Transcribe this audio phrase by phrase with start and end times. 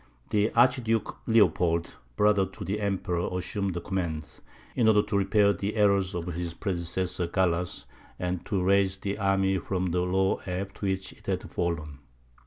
[0.31, 4.27] The Archduke Leopold, brother to the Emperor, assumed the command,
[4.75, 7.85] in order to repair the errors of his predecessor Gallas,
[8.17, 11.99] and to raise the army from the low ebb to which it had fallen.